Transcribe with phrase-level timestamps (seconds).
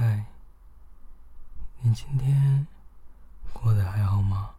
[0.00, 0.24] 嗨，
[1.80, 2.68] 你今天
[3.52, 4.54] 过得还好吗？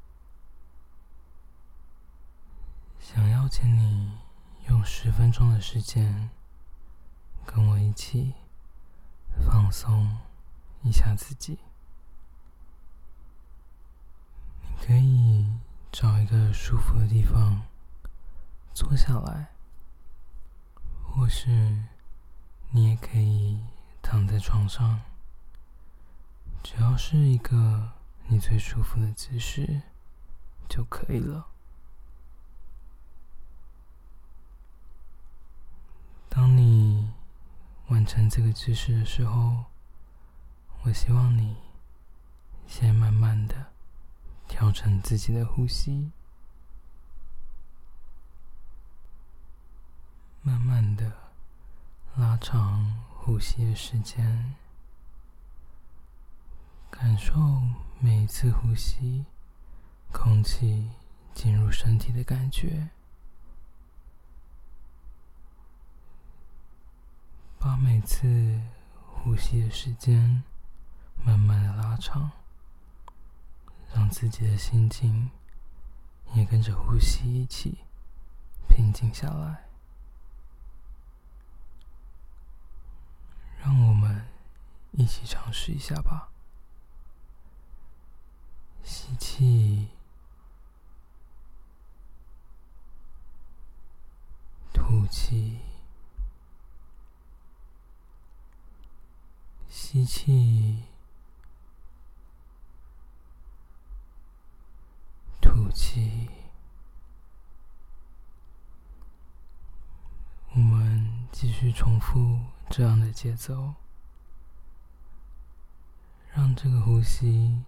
[2.99, 4.17] 想邀请你
[4.67, 6.29] 用十分钟的时间，
[7.45, 8.33] 跟我一起
[9.49, 10.17] 放松
[10.81, 11.57] 一下自己。
[14.63, 15.49] 你可以
[15.89, 17.61] 找一个舒服的地方
[18.73, 19.47] 坐下来，
[21.01, 21.47] 或是
[22.71, 23.63] 你也可以
[24.01, 24.99] 躺在床上。
[26.61, 27.93] 只要是一个
[28.27, 29.81] 你最舒服的姿势
[30.67, 31.47] 就可以了。
[36.29, 37.11] 当你
[37.87, 39.65] 完成这个姿势的时候，
[40.83, 41.57] 我希望你
[42.67, 43.73] 先慢慢的
[44.47, 46.11] 调整自己的呼吸，
[50.43, 51.11] 慢慢的
[52.15, 54.55] 拉长呼吸的时间。
[56.91, 57.39] 感受
[57.99, 59.25] 每一次呼吸，
[60.11, 60.89] 空气
[61.33, 62.89] 进入身体的感觉。
[67.57, 68.61] 把每次
[69.05, 70.43] 呼吸的时间
[71.23, 72.31] 慢慢的拉长，
[73.93, 75.29] 让自己的心境
[76.33, 77.79] 也跟着呼吸一起
[78.67, 79.65] 平静下来。
[83.61, 84.25] 让我们
[84.91, 86.29] 一起尝试一下吧。
[88.81, 89.89] 吸气，
[94.73, 95.59] 吐气，
[99.67, 100.83] 吸气，
[105.41, 106.29] 吐气。
[110.53, 113.73] 我们继续重复这样的节奏，
[116.33, 117.63] 让这个呼吸。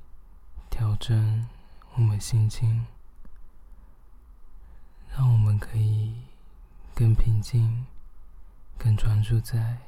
[0.69, 1.47] 调整
[1.95, 2.85] 我们心情，
[5.09, 6.15] 让我们可以
[7.01, 7.87] 更平静、
[8.77, 9.79] 更专注在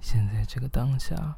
[0.00, 1.36] 现在这个当下。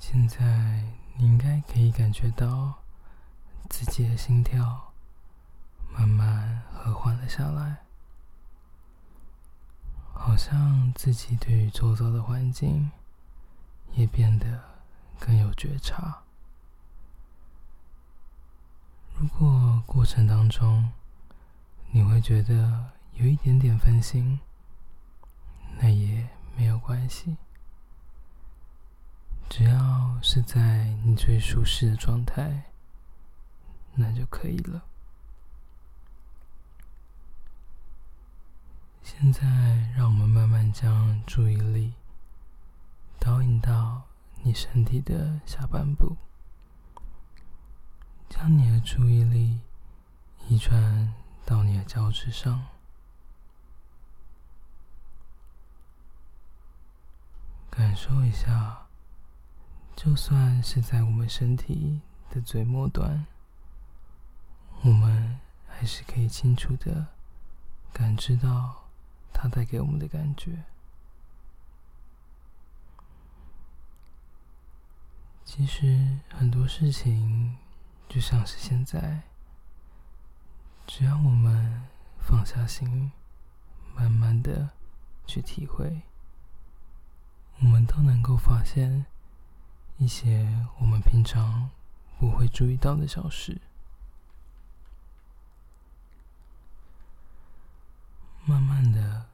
[0.00, 0.82] 现在
[1.16, 2.82] 你应该可以感觉到
[3.70, 4.92] 自己的心跳
[5.92, 7.84] 慢慢和缓了下来，
[10.12, 12.90] 好像自己对于周遭的环境。
[13.92, 14.60] 也变得
[15.20, 16.24] 更有觉察。
[19.20, 20.92] 如果过程当中
[21.90, 24.38] 你会觉得有一点点分心，
[25.80, 27.36] 那也没有关系，
[29.48, 32.70] 只要是在你最舒适的状态，
[33.94, 34.84] 那就可以了。
[39.02, 39.42] 现在，
[39.96, 41.94] 让我们慢慢将注意力。
[43.18, 44.02] 导引到
[44.42, 46.16] 你身体的下半部，
[48.90, 49.60] 注意力
[50.48, 51.12] 移转
[51.44, 52.64] 到你的脚趾上，
[57.68, 58.86] 感受一下。
[59.94, 62.00] 就算是在我们身体
[62.30, 63.26] 的最末端，
[64.80, 65.38] 我们
[65.68, 67.08] 还是可以清楚的
[67.92, 68.88] 感知到
[69.34, 70.64] 它带给我们的感觉。
[75.44, 77.58] 其实很多事情
[78.08, 79.22] 就像是现在，
[80.86, 81.86] 只要我们
[82.18, 83.12] 放下心，
[83.94, 84.70] 慢慢的
[85.26, 86.02] 去体会，
[87.60, 89.04] 我们都能够发现
[89.98, 91.70] 一些我们平常
[92.18, 93.60] 不会注意到的小事。
[98.46, 99.26] 慢慢的，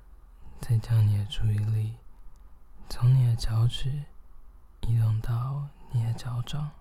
[0.60, 1.94] 再将你的注意力
[2.88, 4.04] 从你的脚趾
[4.82, 5.68] 移动到。
[5.96, 6.72] 你的脚掌，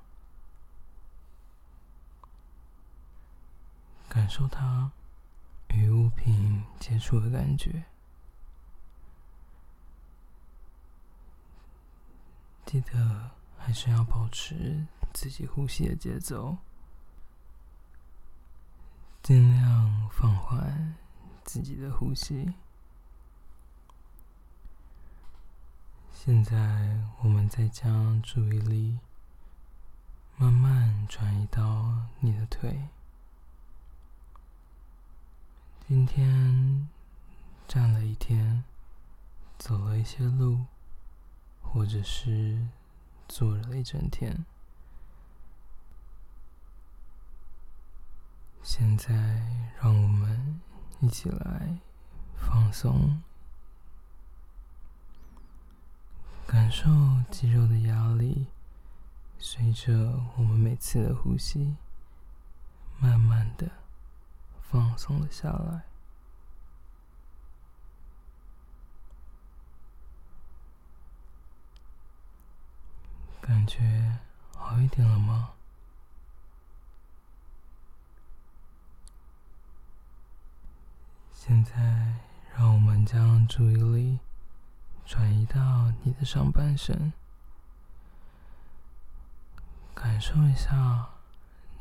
[4.09, 4.91] 感受它
[5.69, 7.83] 与物品接触的感觉。
[12.65, 16.57] 记得还是要保持自己呼吸的节奏，
[19.21, 20.95] 尽量放缓
[21.43, 22.53] 自己的呼吸。
[26.13, 28.97] 现在，我们再将注意力
[30.37, 32.87] 慢慢转移到你的腿。
[35.95, 36.89] 今天
[37.67, 38.63] 站了一天，
[39.59, 40.65] 走了一些路，
[41.61, 42.67] 或者是
[43.27, 44.43] 坐了一整天。
[48.63, 49.13] 现在，
[49.79, 50.59] 让我们
[50.99, 51.77] 一起来
[52.37, 53.21] 放松
[56.47, 56.89] 感受
[57.29, 58.47] 肌肉的压力，
[59.37, 61.75] 随着我们每次的呼吸，
[62.97, 63.69] 慢慢的
[64.73, 65.83] 放松了下来。
[73.39, 74.17] 感觉
[74.57, 75.51] 好一点了吗？
[81.35, 82.15] 现在，
[82.57, 84.17] 让我们将注意力
[85.05, 87.13] 转移到你的上半身，
[89.93, 91.09] 感受一下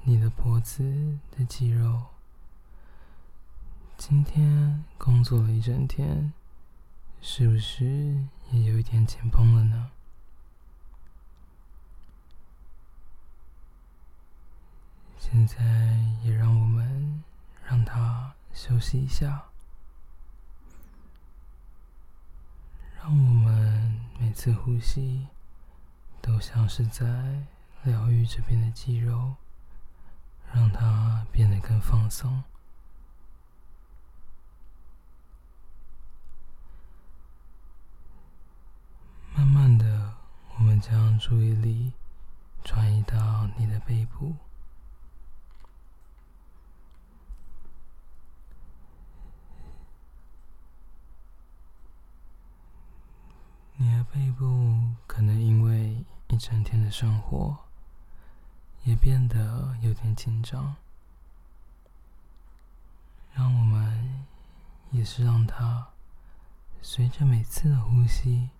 [0.03, 2.09] 你的脖子的肌肉。
[4.05, 6.33] 今天工作了一整天，
[7.21, 7.87] 是不是
[8.51, 9.93] 也有一点紧绷了呢？
[15.21, 15.63] 现在
[16.25, 17.23] 也让我们
[17.65, 19.45] 让它休息一下，
[23.01, 25.29] 让我们每次呼吸
[26.21, 27.47] 都像是在
[27.85, 29.37] 疗愈这边的肌肉，
[30.53, 32.43] 让它变得更放松。
[39.35, 40.15] 慢慢的，
[40.57, 41.93] 我们将注意力
[42.65, 44.35] 转移到你的背部。
[53.77, 57.57] 你的背部可能因为一整天的生活，
[58.83, 60.75] 也变得有点紧张。
[63.33, 64.27] 让我们
[64.91, 65.89] 也是让它
[66.81, 68.51] 随着每次的呼吸，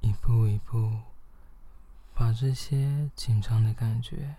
[0.00, 1.00] 一步一步
[2.14, 4.36] 把这些紧张的感觉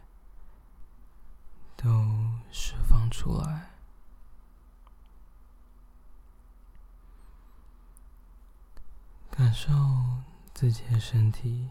[1.75, 1.89] 都
[2.51, 3.69] 释放出来。
[9.29, 9.71] 感受
[10.53, 11.69] 自己的身体，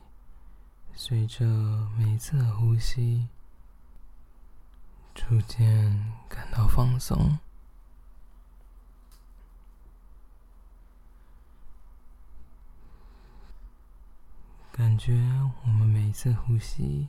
[0.94, 1.44] 随着
[1.96, 3.28] 每一次的呼吸，
[5.14, 7.38] 逐渐感到放松。
[14.72, 15.14] 感觉
[15.64, 17.08] 我们每一次呼吸，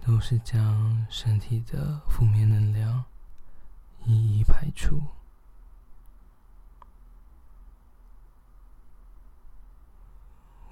[0.00, 3.04] 都是将身体的负面能量
[4.04, 5.00] 一一排出。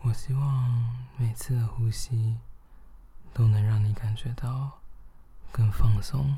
[0.03, 2.37] 我希望每次的呼吸
[3.33, 4.81] 都能让你感觉到
[5.53, 6.37] 更放松、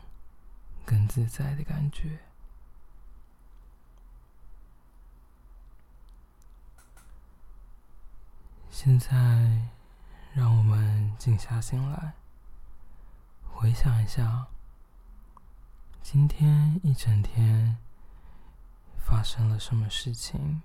[0.85, 2.19] 更自在的感觉。
[8.75, 9.69] 现在，
[10.33, 12.15] 让我们静下心来，
[13.47, 14.47] 回想一下
[16.03, 17.77] 今天一整天
[18.97, 20.63] 发生了什么事情。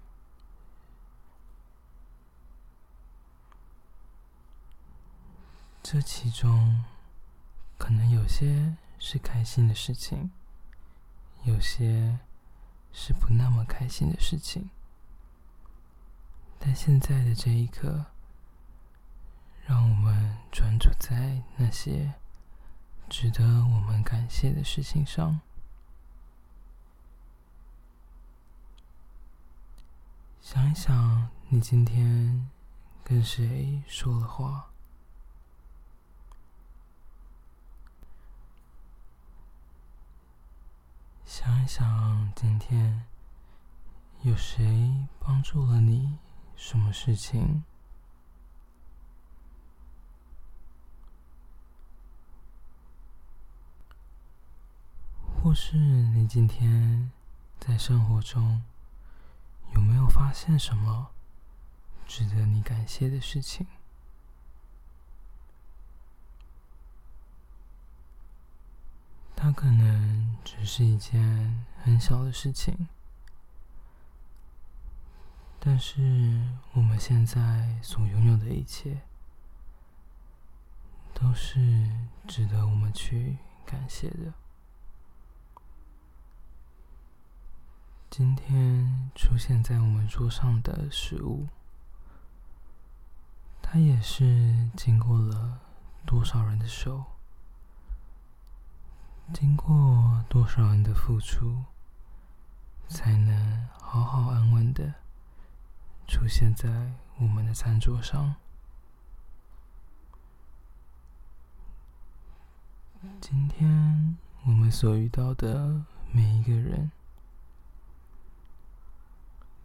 [5.84, 6.86] 这其中，
[7.78, 10.32] 可能有些是开心的事情，
[11.44, 12.18] 有些
[12.94, 14.70] 是不那么开心的事情。
[16.68, 18.08] 在现在的这一刻，
[19.66, 22.14] 让我们专注在那些
[23.08, 25.40] 值得我们感谢的事情上。
[30.42, 32.50] 想一想，你今天
[33.02, 34.68] 跟谁说了话？
[41.24, 43.06] 想一想，今天
[44.24, 46.18] 有谁帮助了你？
[46.58, 47.64] 什么事情？
[55.42, 57.10] 或是你今天
[57.58, 58.62] 在生活中
[59.76, 61.12] 有没有发现什么
[62.06, 63.66] 值得你感谢的事情？
[69.36, 72.90] 它可能只是一件很小的事情，
[75.70, 76.00] 但是
[76.72, 79.02] 我们现在所拥有的一切，
[81.14, 81.60] 都是
[82.26, 84.34] 值得我们去感谢的。
[88.10, 91.50] 今天出现在我们桌上的食物，
[93.62, 95.60] 它也是经过了
[96.06, 97.04] 多少人的手？
[99.34, 101.66] 经过多少人的付出，
[102.88, 104.94] 才能好好安稳的
[106.18, 106.68] 出现在
[107.20, 108.34] 我们的餐桌上？
[113.22, 116.92] 今天我们所遇到的每一个人，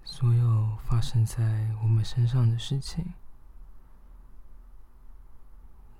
[0.04, 3.14] 所有发生在我们身上的事情，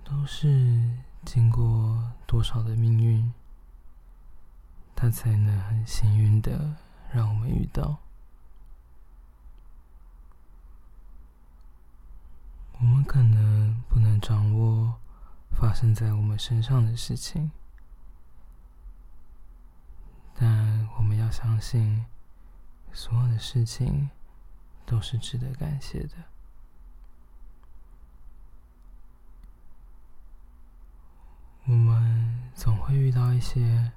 [0.05, 3.33] 都是经过多少的命运，
[4.95, 6.77] 它才能很幸运的
[7.11, 7.99] 让我们遇到。
[12.81, 15.01] 我们可能不能掌握
[15.51, 17.53] 发生在我们身上的事情，
[20.35, 22.05] 但我们要相信，
[22.93, 24.11] 所有的事情
[24.85, 26.17] 都是值得感谢的。
[31.67, 33.93] 我们总会遇到一些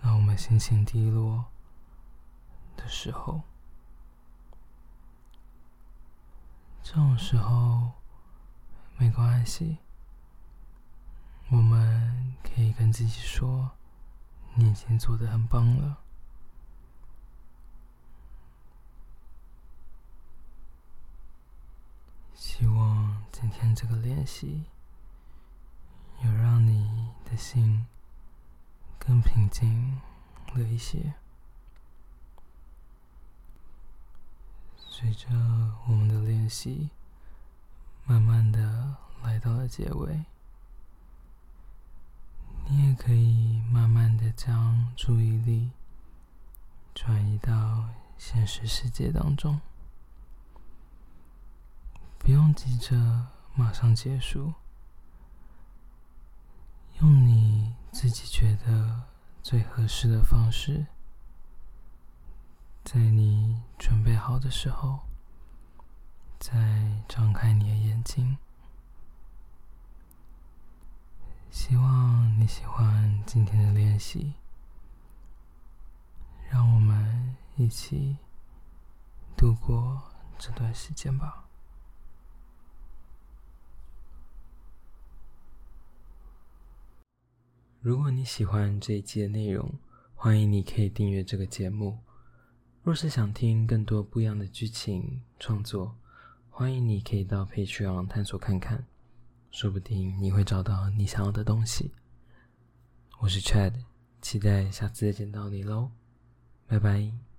[0.00, 1.44] 让我们心情低落
[2.76, 3.42] 的时候。
[6.82, 7.92] 这种时候
[8.96, 9.78] 没关系，
[11.50, 13.70] 我们可以跟自己说
[14.56, 15.98] ：“你已经做得很棒了。”
[22.34, 24.64] 希望今天这个练习
[26.24, 27.86] 有让你的心
[28.98, 30.00] 更平静
[30.54, 31.14] 了一些。
[35.00, 35.28] 随着
[35.88, 36.90] 我们的练习，
[38.04, 40.26] 慢慢的来到了结尾，
[42.68, 45.70] 你也可以慢慢的将注意力
[46.94, 47.88] 转移到
[48.18, 49.58] 现实世界当中，
[52.18, 54.52] 不用急着马上结束，
[57.00, 59.04] 用你自己觉得
[59.42, 60.86] 最合适的方式。
[62.92, 64.98] 在你准备好的时候，
[66.40, 68.36] 再张开你的眼睛。
[71.52, 74.34] 希望你喜欢今天的练习，
[76.50, 78.16] 让我们一起
[79.36, 80.02] 度过
[80.36, 81.44] 这段时间吧。
[87.80, 89.78] 如果你喜欢这一期的内容，
[90.16, 92.00] 欢迎你可以订阅这个节目。
[92.82, 95.94] 若是想听更多不一样的剧情创作，
[96.48, 98.86] 欢迎你可以到 Patreon 探索看看，
[99.50, 101.92] 说不定你会找到你想要的东西。
[103.20, 103.74] 我是 Chad，
[104.22, 105.90] 期待下次再见到你喽，
[106.66, 107.29] 拜拜。